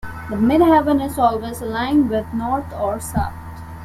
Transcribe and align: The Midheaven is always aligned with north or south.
The 0.31 0.35
Midheaven 0.35 0.99
is 1.05 1.19
always 1.19 1.61
aligned 1.61 2.09
with 2.09 2.25
north 2.33 2.73
or 2.73 2.99
south. 2.99 3.35